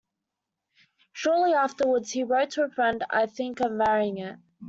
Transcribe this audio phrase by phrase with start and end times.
[1.13, 4.39] Shortly afterwards he wrote to a friend I think of marrying it.